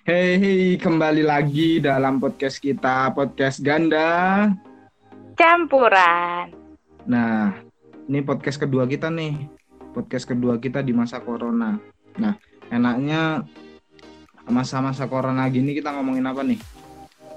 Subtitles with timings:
[0.00, 4.48] Hei, hei, kembali lagi dalam podcast kita, podcast ganda.
[5.36, 6.48] Campuran.
[7.04, 7.52] Nah,
[8.08, 9.36] ini podcast kedua kita nih.
[9.92, 11.76] Podcast kedua kita di masa corona.
[12.16, 12.32] Nah,
[12.72, 13.44] enaknya
[14.48, 16.60] masa-masa corona gini kita ngomongin apa nih?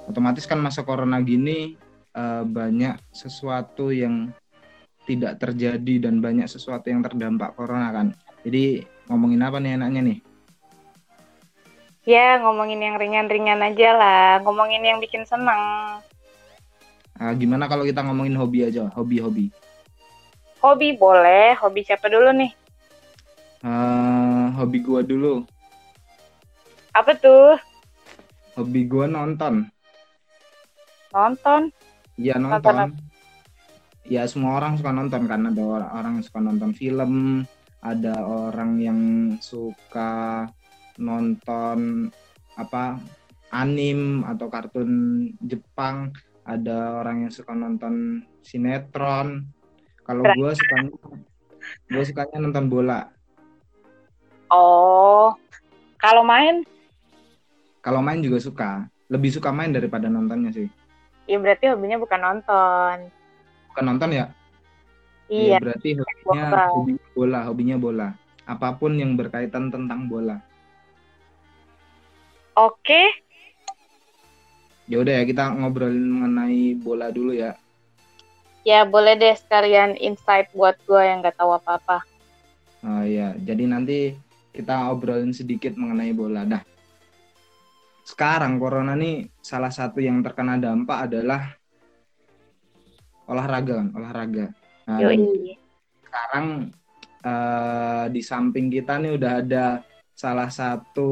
[0.07, 1.75] Otomatis kan masa corona gini
[2.15, 4.31] eh, banyak sesuatu yang
[5.03, 8.15] tidak terjadi dan banyak sesuatu yang terdampak corona kan.
[8.47, 10.19] Jadi ngomongin apa nih enaknya nih?
[12.03, 14.29] Ya, ngomongin yang ringan-ringan aja lah.
[14.43, 16.03] Ngomongin yang bikin seneng.
[17.15, 19.47] Ah, gimana kalau kita ngomongin hobi aja, hobi-hobi?
[20.59, 21.55] Hobi boleh.
[21.63, 22.51] Hobi siapa dulu nih?
[23.63, 25.47] Eh, hobi gua dulu.
[26.91, 27.55] Apa tuh?
[28.59, 29.71] Hobi gua nonton.
[31.15, 31.71] Nonton.
[32.19, 32.89] Iya Nonton nonton.
[34.03, 37.13] Ya semua orang suka nonton kan ada orang, orang yang suka nonton film,
[37.79, 38.99] ada orang yang
[39.39, 40.43] suka
[41.03, 42.09] nonton
[42.55, 42.97] apa
[43.53, 44.91] anim atau kartun
[45.43, 46.09] Jepang,
[46.47, 49.45] ada orang yang suka nonton sinetron.
[50.03, 50.91] Kalau gue sukanya
[51.91, 53.07] gue sukanya nonton bola.
[54.51, 55.31] Oh.
[56.03, 56.67] Kalau main,
[57.79, 60.67] Kalau main juga suka, lebih suka main daripada nontonnya sih.
[61.23, 62.95] ya berarti hobinya bukan nonton.
[63.71, 64.25] Bukan nonton ya?
[65.31, 65.55] Iya.
[65.55, 66.63] Ya, berarti hobinya bola.
[66.75, 68.07] hobi bola, hobinya bola.
[68.43, 70.43] Apa pun yang berkaitan tentang bola.
[72.53, 73.01] Oke.
[74.85, 77.55] Ya udah ya kita ngobrolin mengenai bola dulu ya.
[78.63, 81.99] Ya, boleh deh sekalian insight buat gue yang nggak tahu apa-apa.
[82.83, 84.15] Oh iya, jadi nanti
[84.55, 86.47] kita obrolin sedikit mengenai bola.
[86.47, 86.63] Dah.
[88.07, 91.55] Sekarang corona nih salah satu yang terkena dampak adalah
[93.27, 94.45] olahraga kan, olahraga.
[94.87, 95.55] Nah, Yoi.
[96.03, 96.47] sekarang
[97.23, 99.65] eh, di samping kita nih udah ada
[100.11, 101.11] salah satu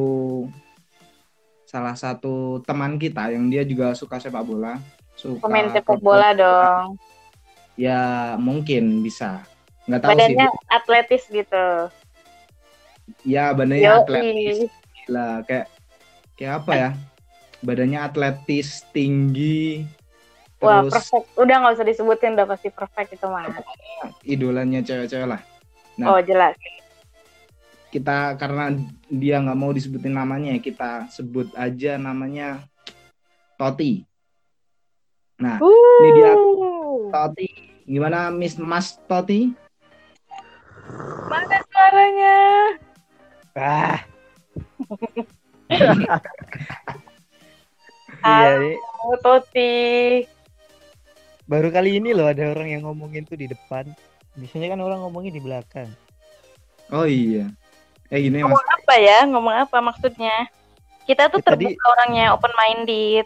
[1.72, 4.76] salah satu teman kita yang dia juga suka sepak bola,
[5.16, 7.00] suka Pemain sepak bola dong.
[7.80, 9.48] Ya mungkin bisa.
[9.88, 10.16] Nggak tahu sih.
[10.20, 11.68] Badannya atletis gitu.
[13.24, 14.00] Ya badannya Yoi.
[14.04, 14.58] atletis
[15.02, 15.68] gila kayak
[16.36, 16.90] kayak apa ya?
[17.62, 19.86] Badannya atletis, tinggi.
[20.60, 21.28] Wah, Terus perfect.
[21.38, 23.46] Udah nggak usah disebutin, udah pasti perfect itu mah.
[24.26, 25.42] idolanya cewek-cewek lah.
[26.02, 26.18] Nah.
[26.18, 26.58] Oh, jelas.
[27.92, 28.72] Kita karena
[29.06, 32.64] dia nggak mau disebutin namanya, kita sebut aja namanya
[33.60, 34.08] Toti.
[35.38, 35.60] Nah,
[36.00, 37.50] ini dia Uh, Toti.
[37.84, 39.52] Gimana Miss Mas Toti?
[41.28, 42.38] Mana suaranya?
[43.52, 44.00] Ah,
[48.22, 48.40] Ah.
[48.46, 50.24] iya, Oh, Toti.
[51.44, 53.90] baru kali ini loh ada orang yang ngomongin tuh di depan.
[54.38, 55.90] Biasanya kan orang ngomongin di belakang.
[56.88, 57.50] Oh iya.
[58.12, 58.52] Eh gini Mas.
[58.52, 59.20] Ngomong apa ya?
[59.24, 60.36] Ngomong apa maksudnya?
[61.08, 63.26] Kita tuh Ya, tadi- terbuka orangnya, open minded,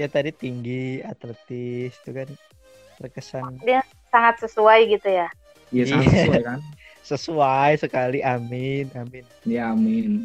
[0.00, 2.28] Ya tadi tinggi, atletis, itu kan
[2.96, 3.60] terkesan
[4.08, 5.28] sangat sesuai gitu ya.
[5.68, 6.16] Iya sangat Iya.
[6.16, 6.58] sesuai kan?
[7.12, 8.18] sesuai sekali.
[8.24, 9.24] Amin, amin.
[9.44, 10.24] Ya amin.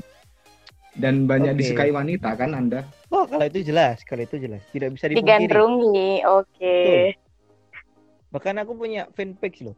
[0.95, 1.59] Dan banyak Oke.
[1.61, 2.87] disukai wanita kan Anda?
[3.11, 4.63] Oh, kalau itu jelas, kalau itu jelas.
[4.71, 5.45] Tidak bisa dipungkiri.
[5.45, 6.11] Digandrungi.
[6.25, 6.79] Oke.
[8.31, 9.75] Bahkan aku punya fanpage loh.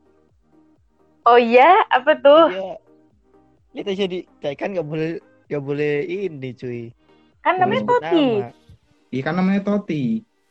[1.25, 2.46] Oh iya, apa tuh?
[2.50, 2.74] Iya.
[3.74, 6.81] Lihat aja di, kayak kan nggak boleh nggak boleh ini cuy.
[7.41, 8.25] Kan namanya Toti.
[8.41, 8.50] Nama.
[9.09, 10.03] Iya kan namanya Toti.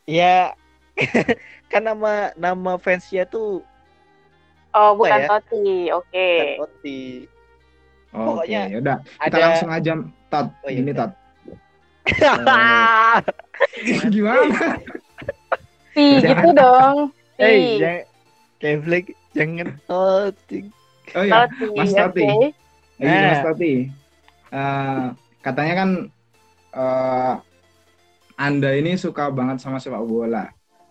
[0.08, 0.54] Ya,
[1.72, 3.62] kan nama nama fansnya tuh
[4.76, 5.26] Oh, bukan ya?
[5.26, 5.90] Toti.
[5.90, 6.28] Oke.
[6.38, 7.00] kan Oti.
[8.08, 8.96] Oh, Pokoknya Oke, yaudah.
[9.04, 9.92] Kita ada- langsung aja
[10.28, 10.46] Tot.
[10.62, 11.08] Oh, iya, Gini udah.
[11.08, 11.12] Tot.
[14.14, 14.78] Gimana?
[15.92, 16.96] Si gitu dong.
[17.36, 17.42] Si.
[17.42, 18.02] Hei, jangan
[18.58, 20.58] Kevlik, jangan Oti.
[21.12, 21.66] Oh ya, Toti.
[21.74, 21.92] Mas.
[21.92, 22.26] Toti.
[22.98, 23.24] Ini Eh.
[23.30, 23.72] Mas Toti.
[24.48, 25.06] Eh,
[25.42, 25.90] katanya kan
[26.74, 27.34] eh,
[28.38, 30.46] Anda ini suka banget sama sepak bola.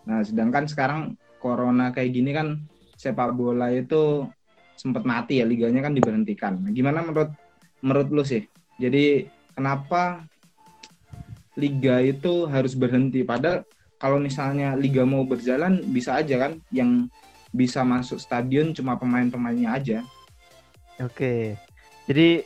[0.07, 1.01] Nah, sedangkan sekarang
[1.39, 2.59] corona kayak gini kan
[2.95, 4.27] sepak bola itu
[4.75, 6.59] sempat mati ya, liganya kan diberhentikan.
[6.63, 7.31] Nah, gimana menurut
[7.83, 8.45] menurut lu sih?
[8.77, 10.27] Jadi kenapa
[11.57, 13.25] liga itu harus berhenti?
[13.25, 13.65] Padahal
[13.97, 17.09] kalau misalnya liga mau berjalan bisa aja kan yang
[17.49, 19.99] bisa masuk stadion cuma pemain-pemainnya aja.
[21.01, 21.57] Oke.
[22.07, 22.41] Jadi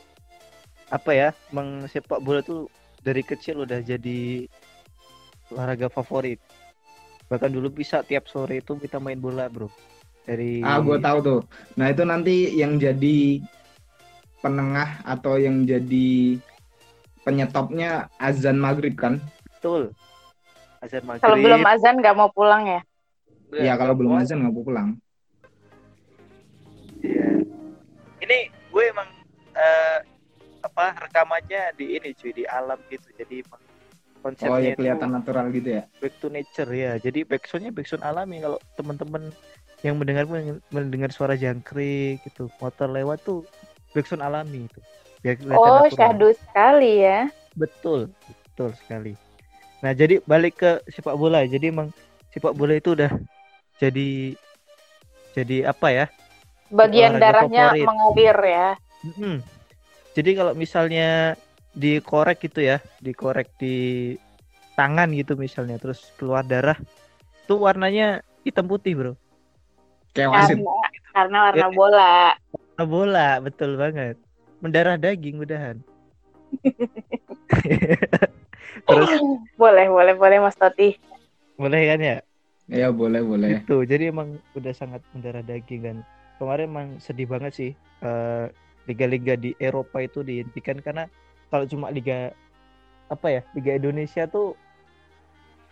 [0.90, 1.28] apa ya?
[1.54, 2.66] Emang sepak bola tuh
[3.00, 4.46] dari kecil udah jadi
[5.54, 6.42] olahraga favorit.
[7.30, 9.72] Bahkan dulu bisa tiap sore itu kita main bola, Bro.
[10.26, 11.40] Dari Ah, gue tahu tuh.
[11.78, 13.40] Nah, itu nanti yang jadi
[14.42, 16.36] penengah atau yang jadi
[17.22, 19.22] penyetopnya azan maghrib kan?
[19.62, 19.94] betul.
[20.82, 21.22] Azan maghrib.
[21.22, 22.80] Kalau belum azan nggak mau pulang ya?
[23.54, 24.88] Iya, kalau belum azan nggak mau pulang.
[26.98, 27.46] Iya.
[28.26, 29.08] Ini gue emang
[29.62, 29.98] eh,
[30.62, 35.14] apa rekamannya di ini cuy di alam gitu jadi emang Oh konsepnya ya kelihatan itu
[35.18, 35.82] natural gitu ya.
[35.98, 39.22] back to nature ya jadi backsoundnya backsound alami kalau teman-teman
[39.82, 40.30] yang mendengar
[40.70, 43.42] mendengar suara jangkrik gitu motor lewat tuh
[43.90, 44.78] backsound alami itu
[45.22, 45.94] biar kelihatan Oh, natural.
[45.98, 47.20] syahdu sekali ya.
[47.52, 48.00] betul
[48.30, 49.12] betul sekali
[49.82, 51.90] nah jadi balik ke sepak bola jadi emang
[52.30, 53.10] sepak bola itu udah
[53.76, 54.38] jadi
[55.34, 56.06] jadi apa ya
[56.70, 57.84] Bagian darahnya favorit.
[57.84, 58.68] mengalir ya.
[59.02, 59.36] Mm-mm.
[60.12, 61.34] Jadi kalau misalnya
[61.72, 64.12] dikorek gitu ya, dikorek di
[64.76, 66.76] tangan gitu misalnya, terus keluar darah,
[67.48, 69.12] tuh warnanya hitam putih bro.
[70.12, 70.56] Kayak wasit.
[70.60, 70.76] Karena,
[71.16, 71.72] karena warna Ya.
[71.72, 72.12] bola.
[72.76, 74.16] Nah, bola, betul banget.
[74.60, 75.80] Mendarah daging mudahan.
[78.88, 79.10] terus
[79.56, 80.96] boleh, boleh, boleh Mas Toti.
[81.56, 82.16] boleh kan ya?
[82.68, 83.60] Ya boleh boleh.
[83.60, 83.84] Gitu.
[83.84, 85.96] Jadi emang udah sangat mendarah daging kan.
[86.36, 87.70] Kemarin emang sedih banget sih
[88.02, 88.46] eh,
[88.88, 91.06] liga-liga di Eropa itu dihentikan karena
[91.50, 92.32] kalau cuma liga
[93.12, 94.56] apa ya Liga Indonesia tuh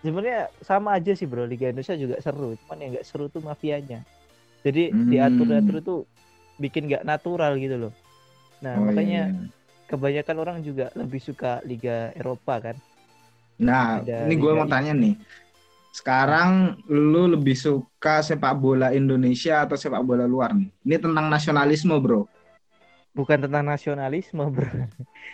[0.00, 4.00] sebenarnya sama aja sih bro Liga Indonesia juga seru cuman yang nggak seru tuh mafianya
[4.64, 5.08] jadi Hmm.
[5.08, 5.98] diatur-atur tuh
[6.60, 7.92] bikin nggak natural gitu loh
[8.64, 9.50] nah Oh, iya, makanya iya.
[9.90, 12.76] kebanyakan orang juga lebih suka Liga Eropa kan
[13.60, 15.14] Nah, ada ini gue mau tanya nih.
[15.92, 20.70] Sekarang lu lebih suka sepak bola Indonesia atau sepak bola luar nih?
[20.86, 22.24] Ini tentang nasionalisme, bro.
[23.12, 24.86] Bukan tentang nasionalisme bro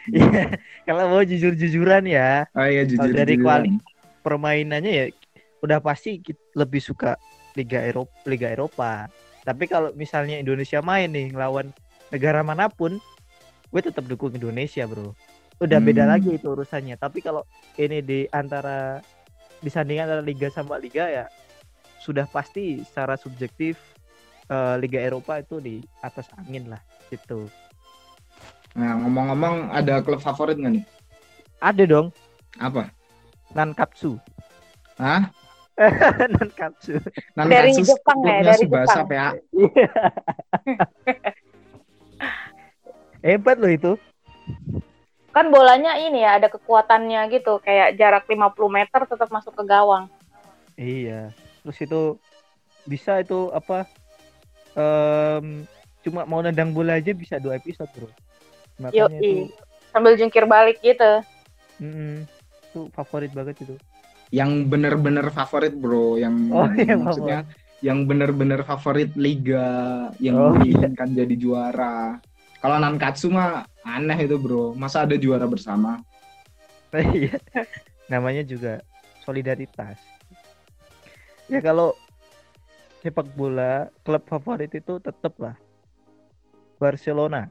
[0.06, 0.54] Iya,
[0.88, 3.10] kalau mau jujur-jujuran ya Oh iya jujur.
[3.10, 3.42] dari jujuran.
[3.42, 3.80] kuali-
[4.22, 5.06] permainannya ya
[5.60, 6.18] udah pasti
[6.52, 7.14] lebih suka
[7.54, 9.06] Liga Eropa Liga Eropa
[9.42, 11.70] tapi kalau misalnya Indonesia main nih ngelawan
[12.08, 12.98] negara mana pun
[13.66, 15.14] gue tetap dukung Indonesia bro
[15.56, 16.12] udah beda Hmm.
[16.12, 17.46] lagi itu urusannya tapi kalau
[17.76, 18.98] ini di antara
[19.58, 21.24] disandingkan antara liga sama liga ya
[21.98, 23.78] sudah pasti secara subjektif
[24.46, 26.78] eh, Liga Eropa itu di atas angin lah
[27.10, 27.50] gitu
[28.76, 30.84] Nah, ngomong-ngomong ada klub favorit nggak nih?
[31.58, 32.12] ada dong
[32.60, 32.92] Apa?
[33.52, 34.20] Nankatsu
[35.00, 35.32] Hah?
[36.36, 39.08] Nankatsu Dari Nankatsu Jepang ya, dari Tsubasa Jepang.
[39.08, 39.28] PA.
[43.24, 43.92] hebat loh itu
[45.32, 47.60] Kan bolanya ini ya, ada kekuatannya gitu.
[47.60, 50.08] Kayak jarak 50 meter tetap masuk ke gawang.
[50.80, 51.28] Iya.
[51.60, 52.16] Terus itu
[52.88, 53.84] bisa itu apa?
[54.72, 55.68] em,
[56.06, 58.06] cuma mau nendang bola aja bisa dua episode bro.
[58.78, 59.18] Makanya Yoi.
[59.18, 59.50] itu,
[59.90, 61.10] Sambil jungkir balik gitu.
[61.82, 62.22] mm,
[62.70, 63.74] itu favorit banget itu.
[64.30, 66.14] Yang bener-bener favorit, bro.
[66.14, 67.38] Yang Oh, iya, maksudnya
[67.82, 69.66] yang bener-bener favorit liga
[70.22, 70.78] yang Oh, iya.
[70.78, 72.22] menginginkan jadi juara.
[72.62, 74.72] Kalau Nankatsu mah aneh itu, bro.
[74.72, 75.98] Masa ada juara bersama?
[76.96, 77.36] Iya.
[78.08, 78.80] Namanya juga
[79.20, 80.00] solidaritas.
[81.46, 81.92] Ya kalau
[83.04, 85.54] sepak bola klub favorit itu tetap lah
[86.76, 87.48] Barcelona.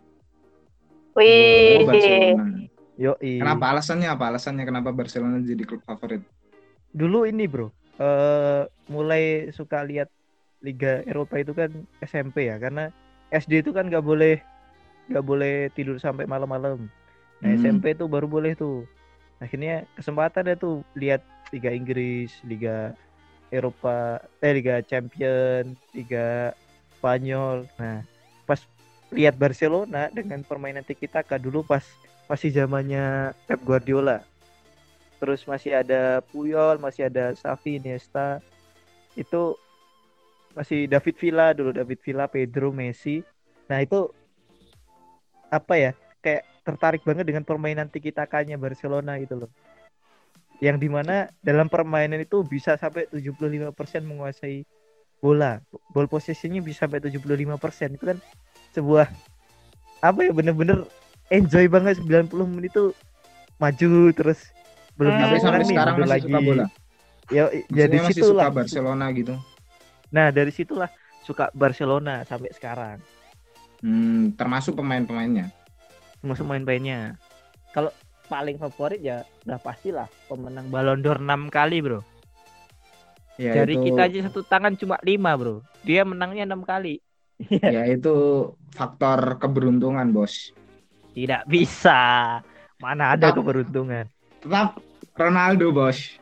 [1.16, 1.82] Wih.
[1.82, 2.44] Oh, Barcelona.
[2.96, 3.44] Yoi.
[3.44, 4.24] Kenapa alasannya apa?
[4.32, 6.24] Alasannya kenapa Barcelona jadi klub favorit?
[6.96, 10.08] dulu ini bro eh mulai suka lihat
[10.64, 11.68] Liga Eropa itu kan
[12.00, 12.88] SMP ya karena
[13.36, 14.40] SD itu kan nggak boleh
[15.12, 16.88] nggak boleh tidur sampai malam-malam
[17.44, 17.60] nah Hmm.
[17.60, 18.88] SMP itu baru boleh tuh
[19.44, 21.20] akhirnya kesempatan ada tuh lihat
[21.52, 22.96] Liga Inggris Liga
[23.52, 26.56] Eropa eh Liga Champion Liga
[26.96, 28.08] Spanyol nah
[28.48, 28.64] pas
[29.14, 31.86] lihat Barcelona dengan permainan tiki taka dulu pas
[32.26, 34.26] masih zamannya Pep Guardiola
[35.26, 38.44] terus masih ada Puyol, masih ada Xavi, Iniesta.
[39.16, 39.56] Itu
[40.54, 43.24] masih David Villa dulu, David Villa, Pedro, Messi.
[43.66, 44.12] Nah, itu
[45.50, 45.92] apa ya?
[46.22, 49.52] Kayak tertarik banget dengan permainan tiki takanya Barcelona gitu loh.
[50.62, 53.74] Yang di mana dalam permainan itu bisa sampai 75%
[54.06, 54.64] menguasai
[55.20, 55.58] bola.
[55.92, 57.98] Ball possessionnya bisa sampai 75%.
[58.00, 58.18] Itu kan
[58.76, 59.08] sebuah
[60.04, 60.84] apa ya bener-bener
[61.32, 62.92] enjoy banget 90 menit itu
[63.58, 64.52] maju terus
[65.00, 65.32] belum Hmm.
[65.32, 66.66] Bisa sampai menang nih, sekarang mundur masih suka bola.
[67.34, 68.52] Ya, jadi masih situ lah.
[68.54, 69.34] Barcelona gitu.
[70.14, 70.90] Nah, dari situlah
[71.26, 72.98] suka Barcelona sampai sekarang.
[73.82, 75.50] Hmm, termasuk pemain-pemainnya.
[76.22, 77.20] Termasuk main-mainnya.
[77.74, 77.92] Kalau
[78.32, 82.00] paling favorit ya udah pastilah pemenang Ballon d'Or 6 kali, Bro.
[83.36, 85.66] Ya, dari itu, kita aja satu tangan cuma 5, Bro.
[85.84, 87.04] Dia menangnya 6 kali.
[87.52, 88.16] Ya itu
[88.72, 90.52] faktor keberuntungan, Bos.
[91.12, 92.40] Tidak bisa.
[92.80, 94.06] Mana ada Tetap- keberuntungan.
[94.44, 94.80] Tetap
[95.16, 96.20] Ronaldo, Bos.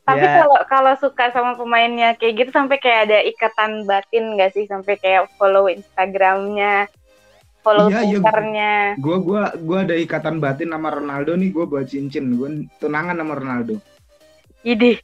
[0.00, 0.42] Tapi Ya.
[0.42, 4.98] kalau kalau suka sama pemainnya kayak gitu sampai kayak ada ikatan batin gak sih sampai
[4.98, 6.90] kayak follow Instagramnya,
[7.62, 8.18] follow Iya, iya.
[8.18, 8.74] Twitternya.
[8.98, 12.34] Gua gua gua ada ikatan batin sama Ronaldo nih, gua buat cincin.
[12.34, 12.50] Gua
[12.82, 13.78] tunangan sama Ronaldo.
[14.66, 14.98] Idih,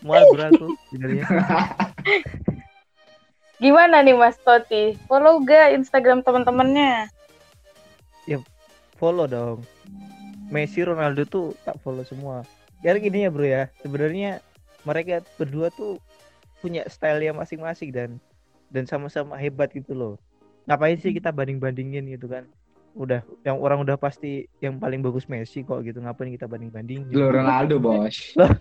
[0.00, 0.72] Mual berat tuh.
[3.60, 4.96] Gimana nih Mas Toti?
[5.04, 7.12] Follow gak Instagram teman-temannya?
[9.00, 9.64] follow dong
[10.52, 12.44] Messi Ronaldo tuh tak follow semua
[12.84, 14.44] ya gini ya bro ya sebenarnya
[14.84, 15.96] mereka berdua tuh
[16.60, 18.10] punya style yang masing-masing dan
[18.68, 20.14] dan sama-sama hebat gitu loh
[20.68, 22.44] ngapain sih kita banding-bandingin gitu kan
[22.92, 27.32] udah yang orang udah pasti yang paling bagus Messi kok gitu ngapain kita banding-bandingin Lo
[27.32, 28.36] Ronaldo bos.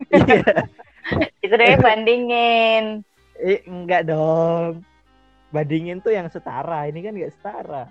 [0.00, 0.64] Iya.
[1.44, 3.02] Itu deh bandingin.
[3.40, 4.84] eh, enggak dong
[5.50, 7.88] bandingin tuh yang setara ini kan enggak setara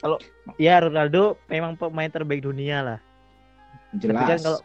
[0.00, 0.16] kalau
[0.56, 2.98] ya Ronaldo memang pemain terbaik dunia lah
[3.90, 4.22] Jelas.
[4.22, 4.60] Tapi kan kalau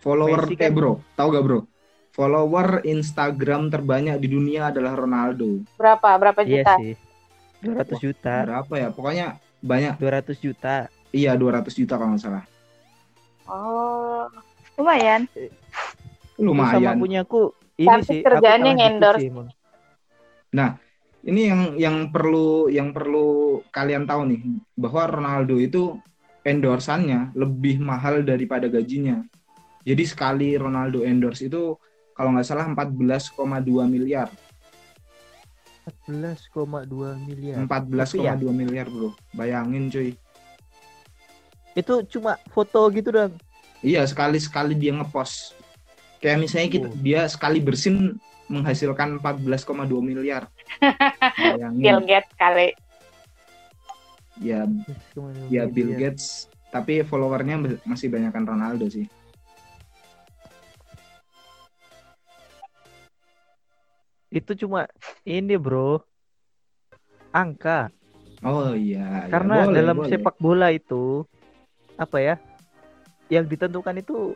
[0.00, 1.58] Follower Messi eh kan- bro, tahu gak bro?
[2.12, 5.60] Follower Instagram terbanyak di dunia adalah Ronaldo.
[5.76, 6.08] Berapa?
[6.16, 6.74] Berapa iya juta?
[6.80, 6.92] sih
[7.62, 8.88] 200 juta Berapa ya?
[8.90, 9.26] Pokoknya
[9.62, 9.94] banyak.
[10.00, 12.44] 200 juta Iya 200 juta kalau nggak salah.
[13.44, 14.24] Oh,
[14.80, 15.28] lumayan.
[16.36, 16.96] Itu sama Lumayan.
[16.98, 17.42] punyaku
[17.80, 19.20] ini Tapi sih kerjaannya aku dikit endorse.
[19.20, 19.48] sih, emang.
[21.22, 24.42] Ini yang yang perlu yang perlu kalian tahu nih
[24.74, 25.94] bahwa Ronaldo itu
[26.42, 29.22] endorsannya lebih mahal daripada gajinya.
[29.86, 31.78] Jadi sekali Ronaldo endorse itu
[32.18, 33.38] kalau nggak salah 14,2
[33.86, 34.26] miliar.
[35.82, 36.86] 14,2
[37.26, 39.10] miliar 14,2 miliar bro.
[39.34, 40.14] Bayangin cuy.
[41.74, 43.34] itu cuma foto gitu dong
[43.82, 45.58] Iya sekali-sekali dia ngepost.
[46.22, 46.94] Kayak misalnya kita, Oh.
[47.02, 48.14] dia sekali bersin
[48.46, 50.46] menghasilkan 14,2 miliar.
[51.82, 51.98] Bill.
[52.06, 52.70] Gates kali.
[54.40, 54.64] Ya,
[55.50, 56.46] ya Bill Gates.
[56.72, 59.04] Tapi followernya masih banyakkan Ronaldo sih.
[64.32, 64.88] itu cuma
[65.28, 66.00] ini bro
[67.30, 67.92] angka
[68.42, 69.28] Oh iya.
[69.28, 70.10] ya, karena boleh, dalam boleh.
[70.10, 71.22] sepak bola itu
[71.94, 72.34] apa ya
[73.30, 74.34] yang ditentukan itu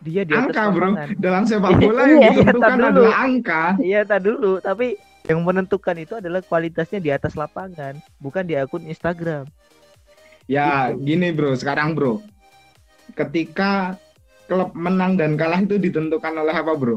[0.00, 0.88] dia di atas angka bro.
[0.88, 2.88] lapangan Dalam sepak bola Iya, yang iya, ditentukan tar dulu.
[2.88, 3.62] adalah angka.
[3.78, 4.86] iya tak dulu tapi
[5.24, 9.44] yang menentukan itu adalah kualitasnya di atas lapangan bukan di akun Instagram
[10.46, 11.04] Ya Gitu.
[11.04, 12.24] gini bro, sekarang bro.
[13.12, 14.00] Ketika
[14.44, 16.96] klub menang dan kalah itu ditentukan oleh apa bro?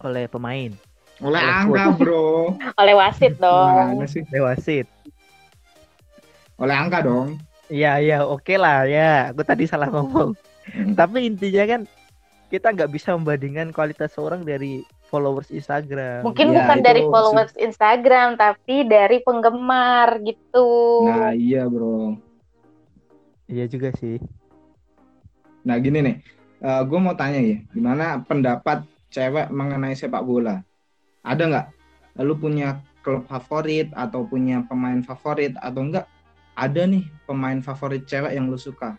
[0.00, 0.72] oleh pemain
[1.20, 2.56] Oleh Oleh angka bro.
[2.80, 4.00] Oleh wasit dong.
[4.06, 4.24] Sih?
[4.24, 4.88] Dewasit
[6.56, 7.36] Oleh angka dong.
[7.68, 10.32] Iya iya oke lah ya aku tadi salah ngomong.
[10.98, 11.80] Tapi intinya kan
[12.50, 17.54] kita nggak bisa membandingkan kualitas seorang dari followers Instagram Mungkin Ya, bukan itu dari followers
[17.58, 20.68] Instagram, tapi dari penggemar gitu.
[21.06, 22.18] Nah iya bro.
[23.50, 24.22] iya juga sih
[25.60, 26.16] Nah gini nih,
[26.62, 28.80] gue mau tanya ya, gimana pendapat
[29.12, 30.64] cewek mengenai sepak bola?
[31.20, 31.66] Ada nggak?
[32.24, 36.08] Lu punya klub favorit atau punya pemain favorit atau enggak?
[36.56, 38.96] Ada nih pemain favorit cewek yang lu suka?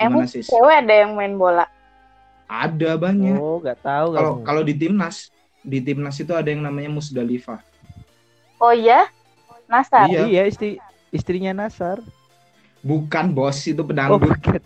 [0.00, 0.40] Emang sih?
[0.40, 1.68] cewek ada yang main bola?
[2.50, 3.36] Ada banyak.
[3.36, 5.30] oh nggak tahu Kalau kalau di timnas,
[5.60, 7.60] di timnas itu ada yang namanya Musdalifah.
[8.58, 9.06] Oh iya?
[9.70, 10.10] Nasar.
[10.10, 10.26] Iya.
[10.26, 10.82] iya istri
[11.14, 12.02] istrinya Nasar
[12.82, 14.24] Bukan bos itu oh pedangdut.
[14.26, 14.58] bukan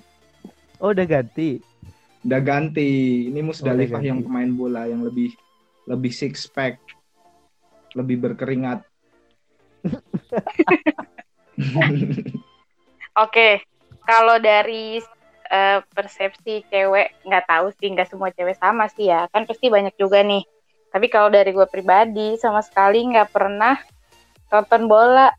[0.81, 1.61] oh udah ganti
[2.25, 3.29] Udah ganti.
[3.29, 4.09] Ini Musdalifah ganti.
[4.09, 5.37] yang pemain bola yang lebih
[5.85, 6.81] lebih six pack,
[7.93, 8.81] lebih berkeringat.
[13.25, 13.61] Oke,
[14.09, 15.05] kalau dari
[15.55, 19.31] eh, persepsi cewek, nggak tahu sih, nggak semua cewek sama sih ya.
[19.31, 20.43] Kan pasti banyak juga nih.
[20.91, 23.75] Tapi kalau dari gue pribadi, sama sekali nggak pernah
[24.51, 25.31] nonton bola.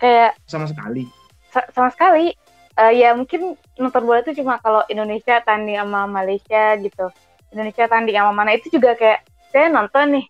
[0.00, 1.04] Kayak Sama sekali.
[1.52, 2.32] sa- sama sekali.
[2.80, 7.06] Eh, ya mungkin nonton bola itu cuma kalau Indonesia tanding sama Malaysia gitu.
[7.52, 9.20] Indonesia tanding sama mana itu juga kayak
[9.52, 10.26] saya nonton nih.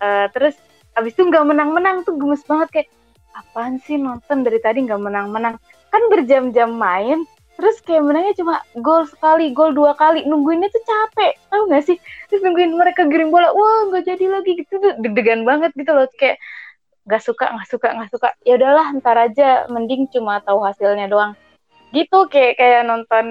[0.00, 0.56] Eh, terus
[0.96, 2.88] abis itu nggak menang-menang tuh gemes banget kayak
[3.36, 5.54] apaan sih nonton dari tadi nggak menang-menang
[5.90, 7.22] kan berjam-jam main
[7.60, 10.24] terus kayak menangnya cuma gol sekali gol dua kali.
[10.24, 11.96] Nungguinnya tuh capek tahu nggak sih?
[12.32, 14.64] Terus nungguin mereka giring bola wah nggak jadi lagi.
[14.64, 16.08] Gitu tuh deg-degan banget gitu loh.
[16.16, 16.40] Kayak
[17.04, 18.28] nggak suka nggak suka nggak suka.
[18.48, 19.68] Ya udahlah ntar aja.
[19.68, 21.36] Mending cuma tahu hasilnya doang.
[21.92, 23.26] Gitu kayak kayak nonton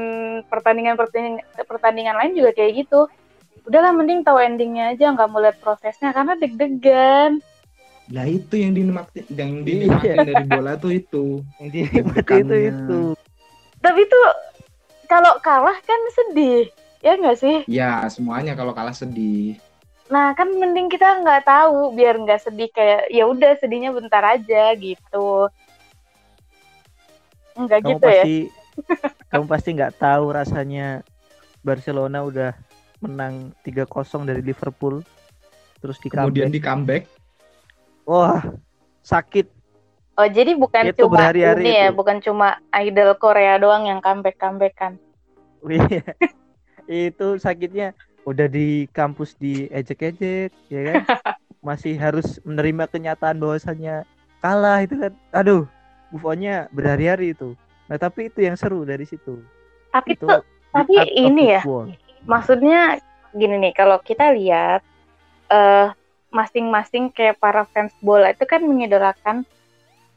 [0.48, 3.10] pertandingan pertandingan pertandingan lain juga kayak gitu.
[3.66, 5.12] Udahlah mending tahu endingnya aja.
[5.12, 7.42] Nggak mau lihat prosesnya karena deg-degan.
[8.10, 9.66] Lah itu yang dinikmatin yang Iya.
[9.66, 11.46] dinikmatin dari bola tuh itu.
[11.62, 13.00] yang dinikmati itu itu
[13.80, 14.26] tapi tuh
[15.06, 16.68] kalau kalah kan sedih
[17.00, 19.56] ya nggak sih Ya semuanya kalau kalah sedih.
[20.08, 24.74] nah kan mending kita nggak tahu biar nggak sedih kayak ya udah sedihnya bentar aja
[24.74, 25.48] gitu
[27.54, 28.36] Enggak kamu gitu ya pasti
[29.30, 30.88] kamu pasti nggak tahu rasanya
[31.60, 32.52] Barcelona udah
[33.00, 33.86] menang 3-0
[34.24, 35.04] dari Liverpool
[35.78, 36.52] terus di Kemudian comeback.
[36.52, 37.04] di comeback.
[38.04, 38.42] wah
[39.02, 39.48] sakit
[40.20, 41.96] oh jadi bukan Itu cuma berhari-hari ini ya itu.
[41.96, 44.94] bukan cuma idol Korea doang yang comeback comeback kan
[45.66, 46.04] Iya.
[46.88, 50.96] itu sakitnya udah di kampus di ejek-ejek ya kan
[51.68, 54.04] masih harus menerima kenyataan bahwasannya
[54.40, 55.64] kalah itu kan aduh
[56.10, 59.40] move on-nya berhari-hari itu nah tapi itu yang seru dari situ
[59.90, 61.90] Tapi itu tuh tapi ini ya, football.
[62.24, 64.82] maksudnya gini nih, kalau kita lihat
[65.50, 65.88] eh
[66.30, 69.42] masing-masing kayak para fans bola itu kan mengidolakan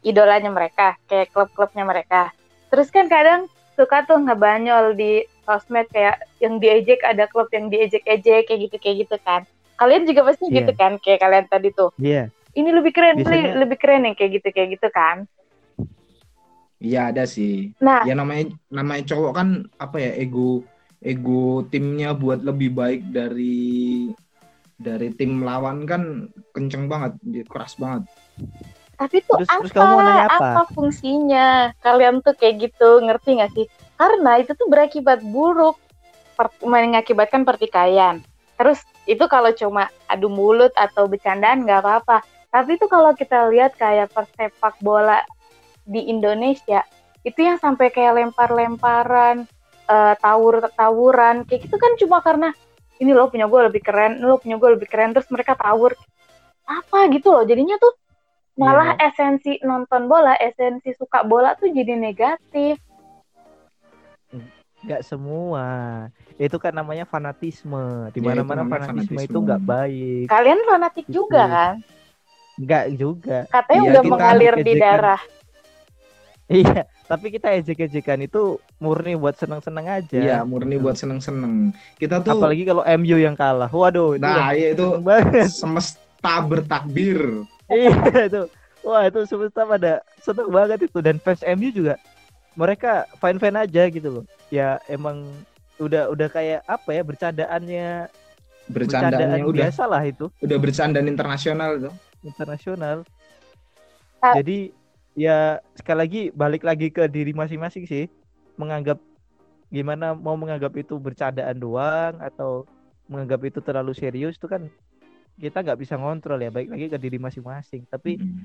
[0.03, 2.31] idolanya mereka, kayak klub-klubnya mereka.
[2.69, 8.47] Terus kan kadang suka tuh ngebanyol di sosmed kayak yang diejek ada klub yang diejek-ejek
[8.47, 9.43] kayak gitu kayak gitu kan.
[9.75, 10.57] Kalian juga pasti Iya.
[10.63, 11.91] gitu kan kayak kalian tadi tuh.
[11.99, 15.25] iya Ini lebih keren, Biasanya- lebih keren yang kayak gitu kayak gitu kan.
[16.77, 17.73] Iya ada sih.
[17.81, 20.61] Nah, Ya namanya namanya cowok kan apa ya ego
[21.01, 24.11] ego timnya buat lebih baik dari
[24.77, 27.17] dari tim lawan kan kenceng banget,
[27.49, 28.05] keras banget.
[29.03, 30.63] Tapi tuh Terus- apa, terus kamu mau nanya apa?
[30.71, 31.49] fungsinya?
[31.83, 33.67] Kalian tuh kayak gitu, ngerti nggak sih?
[33.99, 35.75] Karena itu tuh berakibat buruk,
[36.39, 38.23] per- mengakibatkan pertikaian.
[38.55, 38.79] Terus
[39.11, 42.23] itu kalau cuma adu mulut atau bercandaan nggak apa-apa.
[42.55, 45.19] Tapi itu kalau kita lihat kayak persepak bola
[45.83, 46.87] di Indonesia,
[47.27, 49.51] itu yang sampai kayak lempar-lemparan,
[49.91, 52.55] eh, tawur-tawuran, kayak gitu kan cuma karena
[53.03, 55.99] ini lo punya gue lebih keren, ini lo punya gue lebih keren, terus mereka tawur.
[56.63, 57.99] Apa gitu loh, jadinya tuh
[58.55, 62.77] malah esensi nonton bola, esensi suka bola tuh jadi negatif.
[64.83, 65.67] nggak semua
[66.35, 69.47] itu kan namanya fanatisme di Ya, mana itu mana namanya fanatisme, itu fanatisme.
[69.47, 71.15] nggak baik Kalian fanatik Gitu.
[71.23, 71.75] juga kan?
[72.59, 75.23] nggak juga Katanya Iya, udah mengalir di darah.
[76.51, 78.43] iya tapi kita ejek-ejekan itu
[78.77, 80.83] murni buat seneng-seneng aja Iya, murni Gitu.
[80.83, 81.71] buat seneng-seneng.
[81.95, 86.35] Kita tuh apalagi kalau MU yang kalah waduh itu nah, udah ya itu banget semesta
[86.43, 87.47] bertakbir.
[87.73, 87.93] Iya
[88.29, 88.43] itu.
[88.83, 90.99] Wah itu semesta pada seneng banget itu.
[91.01, 91.97] Dan fans MU juga
[92.59, 94.25] mereka fine fine aja gitu loh.
[94.53, 95.25] Ya emang
[95.81, 97.89] udah udah kayak apa ya bercandaannya
[98.71, 100.27] Bercandaannya bercandaan udah biasa lah itu.
[100.39, 101.95] udah bercandaan internasional tuh.
[102.23, 103.03] internasional.
[104.23, 104.39] Ah.
[104.39, 104.71] jadi
[105.19, 108.07] ya sekali lagi balik lagi ke diri masing-masing sih.
[108.55, 109.03] Menganggap
[109.73, 112.69] gimana mau menganggap itu bercandaan doang atau
[113.11, 114.69] menganggap itu terlalu serius itu kan
[115.35, 118.45] kita nggak bisa ngontrol ya baik lagi ke diri masing-masing tapi Mm.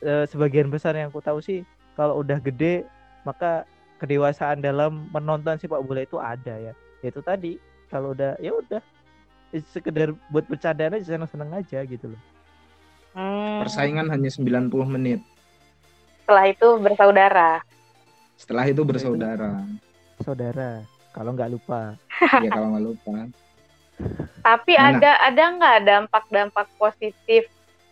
[0.00, 2.82] eh, sebagian besar yang aku tahu sih kalau udah gede
[3.22, 3.62] maka
[3.96, 8.82] kedewasaan dalam menonton sepak bola itu ada ya itu tadi kalau udah ya udah
[9.64, 12.22] sekedar buat bercandaan aja seneng-seneng aja gitu loh
[13.12, 14.48] Hmm, Persaingan hanya 90
[14.88, 15.20] menit.
[16.18, 17.60] setelah itu bersaudara.
[18.34, 19.60] Setelah itu bersaudara.
[20.16, 20.80] saudara
[21.12, 21.92] kalau nggak lupa
[22.40, 23.16] ya kalau nggak lupa.
[24.42, 24.98] Tapi Mana?
[24.98, 27.46] ada ada nggak dampak-dampak positif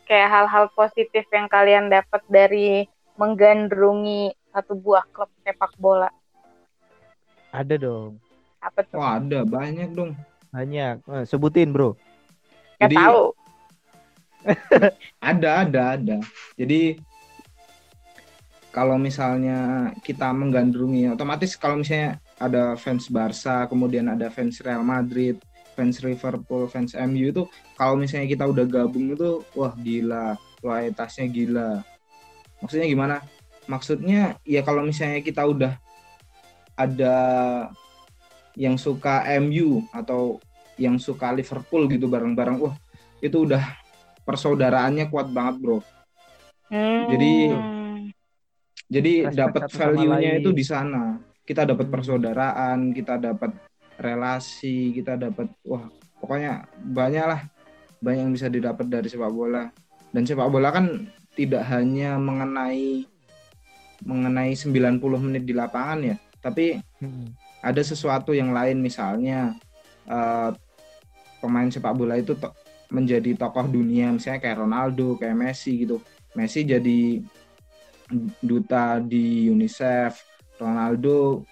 [0.04, 2.84] kayak hal-hal positif yang kalian dapat dari
[3.14, 6.10] menggandrungi satu buah klub sepak bola?
[7.50, 8.18] ada dong
[8.62, 8.98] Apa tuh?
[8.98, 10.14] Wah ada banyak dong.
[10.50, 11.94] banyak Eh, sebutin bro
[12.78, 13.22] Gak Jadi tahu.
[15.30, 16.16] ada ada ada.
[16.56, 16.96] Jadi
[18.70, 25.36] kalau misalnya kita menggandrungi, otomatis kalau misalnya ada fans Barca, kemudian ada fans Real Madrid,
[25.74, 27.42] fans Liverpool, fans MU itu
[27.74, 31.80] kalau misalnya kita udah gabung itu wah gila, loyalitasnya gila.
[32.60, 33.16] Maksudnya gimana?
[33.64, 35.72] Maksudnya ya kalau misalnya kita udah
[36.74, 37.16] ada
[38.58, 40.40] yang suka MU atau
[40.80, 42.74] yang suka Liverpool gitu bareng-bareng, wah
[43.20, 43.62] itu udah
[44.24, 45.78] persaudaraannya kuat banget bro.
[46.70, 47.08] Hmm.
[47.12, 47.78] Jadi-
[48.90, 51.14] Jadi dapat value-nya itu di sana.
[51.46, 53.54] Kita dapat persaudaraan, kita dapat
[54.00, 55.86] relasi, kita dapat wah
[56.18, 57.40] pokoknya banyak lah
[58.00, 59.68] banyak yang bisa didapat dari sepak bola.
[60.10, 63.04] Dan sepak bola kan tidak hanya mengenai
[64.00, 67.32] mengenai 90 menit di lapangan ya, tapi Hmm.
[67.60, 69.56] ada sesuatu yang lain misalnya
[70.04, 70.50] eh,
[71.38, 72.56] pemain sepak bola itu to-
[72.90, 76.02] menjadi tokoh dunia misalnya kayak Ronaldo kayak Messi gitu
[76.34, 77.22] Messi jadi
[78.42, 80.18] duta di UNICEF
[80.58, 81.46] Ronaldo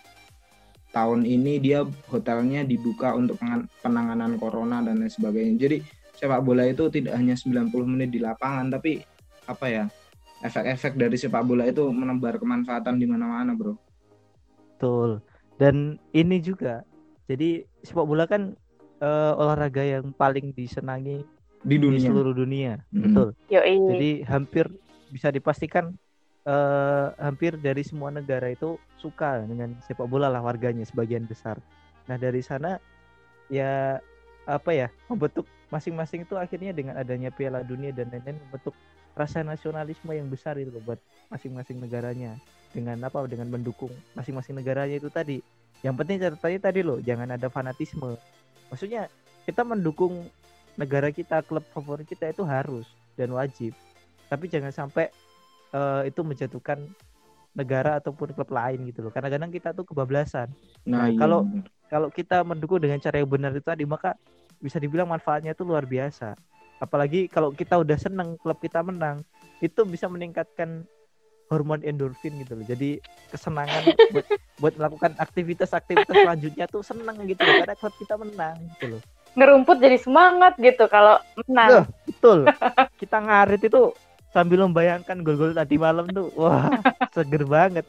[0.92, 3.36] tahun ini dia hotelnya dibuka untuk
[3.84, 5.56] penanganan corona dan lain sebagainya.
[5.68, 5.76] Jadi
[6.18, 8.98] sepak bola itu tidak hanya 90 menit di lapangan tapi
[9.46, 9.84] apa ya
[10.42, 13.78] efek-efek dari sepak bola itu menebar kemanfaatan di mana-mana bro.
[14.74, 15.22] Betul.
[15.58, 16.82] Dan ini juga
[17.30, 18.54] jadi sepak bola kan
[19.02, 21.22] eh, olahraga yang paling disenangi
[21.62, 22.78] di di dunia seluruh dunia.
[22.94, 23.02] Hmm.
[23.10, 23.28] betul.
[23.50, 23.76] Yoi.
[23.94, 24.66] Jadi hampir
[25.10, 25.94] bisa dipastikan
[26.48, 31.60] eh, hampir dari semua negara itu suka dengan sepak bola lah warganya sebagian besar.
[32.08, 32.80] Nah dari sana
[33.52, 34.00] ya
[34.48, 38.72] apa ya membentuk masing-masing itu akhirnya dengan adanya Piala Dunia dan lain-lain membentuk
[39.12, 40.96] rasa nasionalisme yang besar itu buat
[41.28, 42.38] masing-masing negaranya
[42.72, 45.44] dengan apa dengan mendukung masing-masing negaranya itu tadi.
[45.84, 48.16] Yang penting catatannya tadi loh jangan ada fanatisme.
[48.72, 49.12] Maksudnya
[49.44, 50.26] kita mendukung
[50.80, 52.86] negara kita klub favorit kita itu harus
[53.18, 53.74] dan wajib
[54.28, 55.08] tapi jangan sampai
[55.72, 56.78] uh, itu menjatuhkan
[57.52, 59.10] negara ataupun klub lain gitu loh.
[59.10, 60.46] Karena kadang kita tuh kebablasan.
[60.84, 61.66] Nah, Nah, iya, kalau- bener.
[61.88, 64.14] kalau kita mendukung dengan cara yang benar itu tadi maka
[64.58, 66.36] bisa dibilang manfaatnya itu luar biasa.
[66.78, 69.26] Apalagi kalau kita udah seneng klub kita menang
[69.58, 70.86] itu bisa meningkatkan
[71.48, 72.62] hormon endorfin gitu loh.
[72.62, 73.82] Jadi kesenangan
[74.14, 74.26] buat,
[74.60, 79.00] buat melakukan aktivitas-aktivitas selanjutnya tuh seneng gitu loh karena klub kita menang gitu loh.
[79.34, 81.68] Ngerumput jadi semangat gitu kalau menang.
[81.72, 82.38] Loh, betul.
[83.00, 83.82] Kita ngarit itu
[84.30, 86.68] sambil membayangkan gol-gol tadi malam tuh wah
[87.14, 87.86] seger banget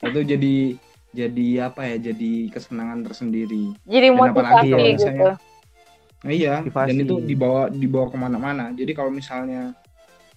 [0.00, 0.54] itu jadi
[1.10, 4.94] jadi apa ya jadi kesenangan tersendiri Jadi Dan apalagi motivasi kalau gitu.
[4.98, 5.38] misalnya-
[6.20, 6.88] Nah, iya Motivasi.
[6.88, 9.76] dan itu dibawa dibawa ke mana-mana jadi kalau misalnya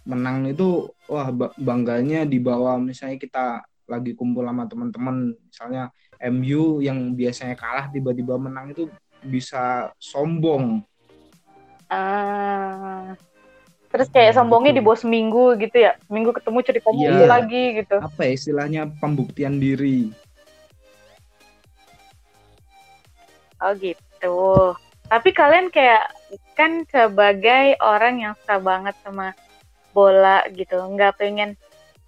[0.03, 0.67] menang itu
[1.05, 3.45] wah ba- bangganya dibawa misalnya kita
[3.85, 5.87] lagi kumpul sama teman-teman misalnya
[6.21, 8.91] MU yang biasanya kalah tiba-tiba menang itu
[9.21, 9.63] bisa
[9.97, 10.83] sombong
[11.87, 13.15] Ah.
[13.97, 15.97] Terus kayak Hmm, sombongnya di bawah seminggu gitu ya.
[16.05, 17.09] Seminggu ketemu ceritanya Iya.
[17.09, 17.97] itu lagi gitu.
[17.97, 20.13] apa ya istilahnya pembuktian diri
[23.57, 24.37] Oh gitu.
[25.09, 26.13] Tapi kalian kayak
[26.53, 29.33] kan sebagai orang yang suka banget sama
[29.95, 31.57] bola gitu, nggak pengen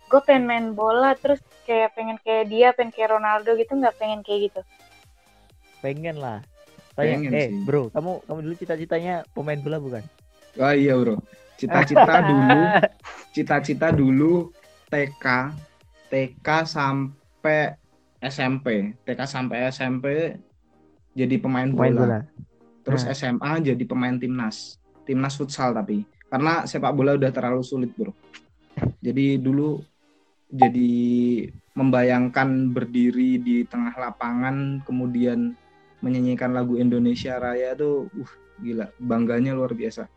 [0.10, 4.22] gue pengen main bola terus kayak pengen kayak dia, pengen kayak Ronaldo gitu, nggak pengen
[4.22, 4.62] kayak gitu.
[5.80, 6.44] pengen lah
[6.94, 7.64] Tanya, Pengen eh sih.
[7.64, 10.04] bro kamu kamu dulu cita-citanya pemain bola bukan
[10.60, 11.16] oh iya bro
[11.60, 12.60] cita-cita dulu.
[13.36, 14.34] Cita-cita dulu
[14.88, 15.26] TK
[16.10, 17.76] TK sampai
[18.20, 20.06] SMP TK sampai SMP
[21.14, 22.20] jadi pemain bola, bola.
[22.88, 23.12] Terus Nah.
[23.14, 24.80] SMA jadi pemain timnas.
[25.04, 26.08] Timnas futsal tapi.
[26.32, 28.16] Karena sepak bola udah terlalu sulit bro.
[29.04, 29.84] Jadi dulu
[30.50, 30.92] jadi
[31.78, 35.54] membayangkan berdiri di tengah lapangan kemudian
[36.02, 38.32] menyanyikan lagu Indonesia Raya tuh uh
[38.64, 38.90] gila.
[38.98, 40.10] Bangganya luar biasa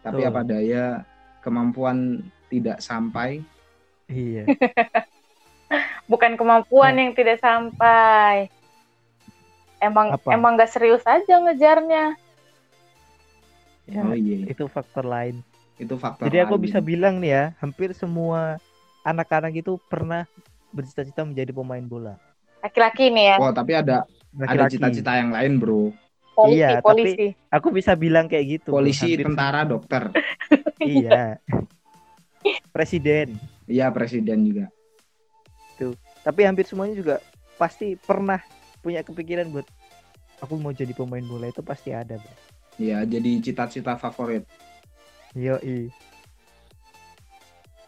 [0.00, 1.04] tapi apa daya
[1.40, 3.40] kemampuan tidak sampai
[4.08, 4.44] iya
[6.10, 8.50] Bukan kemampuan yang tidak sampai.
[9.78, 10.34] Emang Apa?
[10.34, 12.18] emang nggak serius aja ngejarnya.
[13.90, 15.42] Ya, oh iya itu faktor lain
[15.74, 16.62] itu faktor jadi aku lain.
[16.62, 18.62] bisa bilang nih ya hampir semua
[19.02, 20.30] anak-anak itu pernah
[20.70, 22.14] bercita-cita menjadi pemain bola
[22.62, 24.06] Laki-laki nih ya, oh tapi ada
[24.38, 24.78] ada Laki-laki.
[24.78, 25.90] cita-cita yang lain bro
[26.32, 27.26] polisi, Iya, tapi- polisi.
[27.52, 30.02] aku bisa bilang kayak gitu polisi Hampir tentara dokter
[30.84, 31.36] iya
[32.72, 33.36] presiden
[33.68, 34.66] iya presiden juga
[36.20, 37.16] tapi hampir semuanya juga
[37.56, 38.40] pasti pernah
[38.84, 39.64] punya kepikiran buat
[40.40, 42.34] aku mau jadi pemain bola itu pasti ada bro.
[42.80, 44.44] Iya, jadi cita-cita favorit.
[45.36, 45.92] Yoi.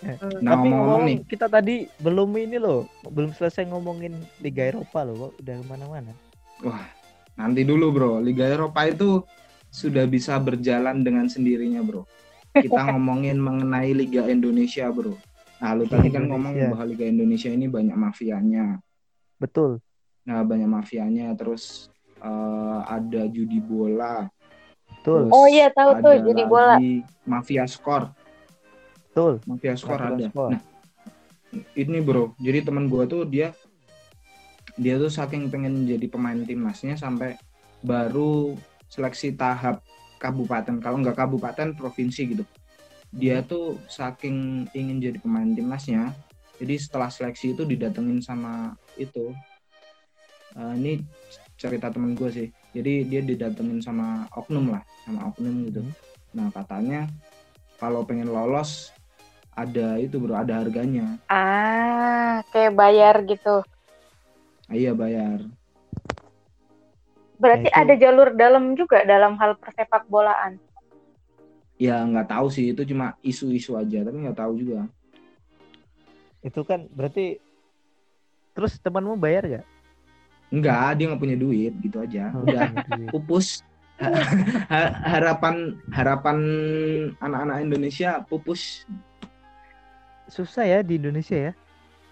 [0.03, 0.09] Hmm.
[0.09, 4.13] Nah, Tapi ngomong-ngomong ngomong nih, kita tadi belum ini loh, belum selesai ngomongin
[4.45, 6.13] Liga Eropa loh, udah ke mana-mana.
[7.39, 9.23] Nanti dulu bro, Liga Eropa itu
[9.73, 12.05] sudah bisa berjalan dengan sendirinya bro.
[12.53, 15.17] Kita ngomongin mengenai Liga Indonesia bro.
[15.63, 18.83] Nah, lu tadi kan ngomong bahwa Liga Indonesia ini banyak mafianya.
[19.39, 19.79] Betul,
[20.23, 21.91] Nah, banyak mafianya, terus
[22.23, 24.31] eh, ada judi bola.
[24.87, 26.79] betul, terus Oh iya, tahu tuh, ada judi bola.
[27.27, 28.15] Mafia skor,
[29.11, 29.43] betul.
[29.47, 30.27] mafia skor Mafia ada.
[30.31, 30.51] skor.
[30.55, 30.63] Nah,
[31.75, 33.51] ini bro, jadi teman gua tuh dia
[34.79, 37.37] dia tuh saking pengen jadi pemain timnasnya sampai
[37.85, 38.57] baru
[38.89, 39.85] seleksi tahap
[40.17, 40.79] kabupaten.
[40.81, 42.45] Kalau nggak kabupaten provinsi gitu.
[43.13, 46.17] Dia tuh saking ingin jadi pemain timnasnya
[46.63, 49.35] jadi setelah seleksi itu didatengin sama itu.
[50.55, 51.03] Eh, ini
[51.59, 52.49] cerita temen gue sih.
[52.71, 55.83] Jadi dia didatengin sama oknum lah sama oknum gitu.
[55.83, 55.95] Hmm.
[56.33, 57.13] nah katanya
[57.77, 58.89] kalau pengen lolos
[59.53, 61.19] ada itu bro ada harganya.
[61.29, 63.67] Ah, kayak bayar gitu.
[64.73, 65.41] Iya bayar
[67.37, 70.57] Berarti Nah, itu- ada jalur dalam juga dalam hal persepak bolaan.
[71.77, 74.87] ya nggak tahu sih itu cuma isu-isu aja tapi nggak tahu juga
[76.39, 77.43] Itu kan berarti
[78.53, 79.67] terus temanmu bayar gak?
[80.53, 82.29] Enggak, dia nggak punya duit gitu aja.
[82.37, 83.09] Oh, Udah iya.
[83.11, 83.65] pupus.
[84.73, 86.39] Ha- harapan harapan
[87.19, 88.83] anak-anak Indonesia pupus.
[90.27, 91.53] Susah ya di Indonesia ya.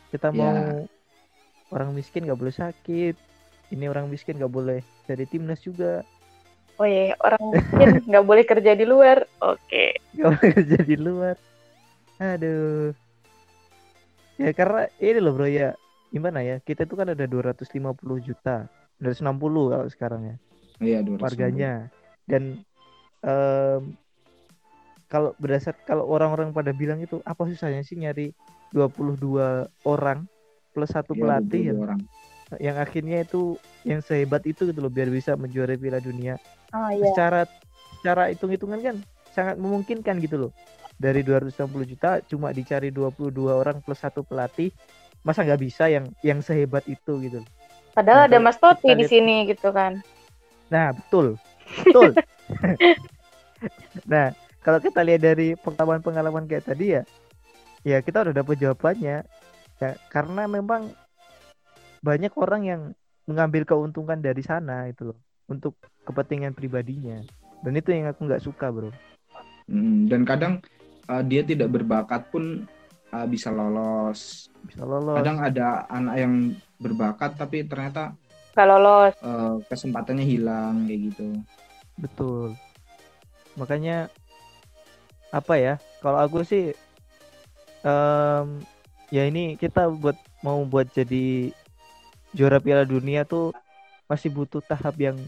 [0.08, 0.86] Kita mau Ya.
[1.70, 3.14] Orang miskin gak boleh sakit.
[3.70, 6.02] Ini orang miskin gak boleh dari timnas juga.
[6.80, 9.28] Oh iya, orang miskin nggak boleh kerja di luar.
[9.44, 10.00] Oke.
[10.16, 11.36] Gak boleh kerja di luar.
[12.16, 12.96] Aduh.
[14.40, 15.76] Ya karena ini loh bro ya.
[16.08, 16.58] Gimana ya?
[16.64, 17.68] Kita itu kan ada 250
[18.24, 18.64] juta.
[18.98, 20.36] 260 kalau sekarang ya.
[20.80, 21.92] Iya, 200 warganya
[22.24, 22.64] dan
[23.20, 23.82] em,
[25.12, 28.32] kalau berdasar kalau orang-orang pada bilang itu apa susahnya sih nyari
[28.72, 30.24] 22 orang
[30.70, 32.00] plus satu Iya, pelatih 22 ya orang.
[32.58, 36.34] yang akhirnya itu yang sehebat itu gitu loh biar bisa menjuarai Piala Dunia.
[36.72, 37.06] Oh iya.
[37.06, 37.40] Secara
[37.96, 38.96] secara hitung-hitungan kan
[39.30, 40.52] sangat memungkinkan gitu loh.
[40.96, 41.56] Dari 260
[41.86, 44.74] juta cuma dicari 22 orang plus satu pelatih.
[45.20, 47.48] Masa nggak bisa yang yang sehebat itu gitu loh.
[47.90, 50.02] Padahal Nah, ada Mas Toti di sini gitu kan.
[50.68, 51.38] Nah, betul.
[51.82, 52.14] Betul.
[54.10, 57.02] nah, kalau kita lihat dari pengalaman-pengalaman kayak tadi ya,
[57.82, 59.22] ya kita udah dapat jawabannya.
[59.80, 60.92] Ya, karena memang
[62.04, 62.82] banyak orang yang
[63.24, 67.20] mengambil keuntungan dari sana itu loh untuk kepentingan pribadinya.
[67.64, 68.92] Dan itu yang aku nggak suka, Bro.
[69.68, 70.60] Hmm, dan kadang
[71.08, 72.68] uh, dia tidak berbakat pun
[73.12, 74.48] uh, bisa lolos.
[74.64, 75.16] Bisa lolos.
[75.20, 76.34] Kadang ada anak yang
[76.80, 78.16] berbakat tapi ternyata
[78.50, 79.14] Gak lolos.
[79.22, 81.28] uh, kesempatannya hilang kayak gitu.
[82.00, 82.58] Betul.
[83.54, 84.10] Makanya
[85.30, 85.74] apa ya?
[86.02, 86.74] Kalau aku sih
[87.86, 88.46] em,
[89.10, 91.50] ya ini kita buat mau buat jadi
[92.30, 93.50] juara Piala Dunia tuh
[94.06, 95.18] masih butuh tahap yang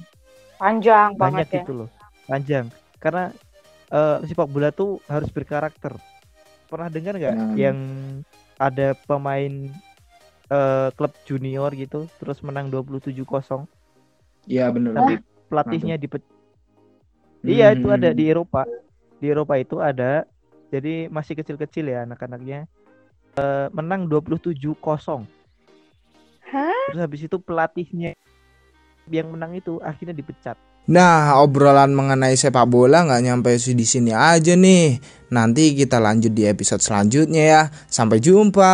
[0.57, 1.57] Panjang banyak banget ya.
[1.61, 1.88] gitu loh.
[2.25, 2.66] Panjang.
[2.97, 3.35] Karena
[3.88, 5.99] eh, sepak bola tuh harus berkarakter.
[6.66, 7.55] Pernah dengar nggak Nah.
[7.55, 7.79] yang
[8.57, 9.51] ada pemain
[10.49, 13.66] eh, klub junior gitu terus menang 27-0
[14.45, 14.92] Iya benar.
[14.97, 15.14] tapi
[15.47, 16.23] pelatihnya dipe
[17.42, 18.16] Iya itu ada Hmm.
[18.16, 18.62] di Eropa.
[19.18, 20.23] Di Eropa itu ada.
[20.68, 22.71] Jadi masih kecil-kecil ya anak-anaknya.
[23.33, 25.25] Eh, menang 27-0.
[26.53, 26.83] Hah?
[26.92, 28.12] Terus habis itu pelatihnya
[29.09, 30.61] yang menang itu akhirnya dipecat.
[30.83, 35.01] Nah, obrolan mengenai sepak bola nggak nyampe di sini aja nih.
[35.33, 37.62] Nanti kita lanjut di episode selanjutnya ya.
[37.88, 38.73] Sampai jumpa.